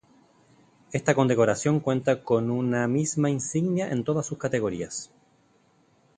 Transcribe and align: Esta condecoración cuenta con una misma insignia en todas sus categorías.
Esta 0.93 1.13
condecoración 1.13 1.79
cuenta 1.79 2.23
con 2.23 2.49
una 2.49 2.87
misma 2.87 3.29
insignia 3.29 3.91
en 3.91 4.03
todas 4.03 4.25
sus 4.25 4.39
categorías. 4.39 5.11